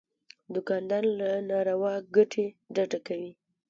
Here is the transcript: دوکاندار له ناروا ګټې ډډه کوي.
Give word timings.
دوکاندار 0.53 1.03
له 1.19 1.29
ناروا 1.49 1.93
ګټې 2.15 2.45
ډډه 2.75 2.99
کوي. 3.07 3.31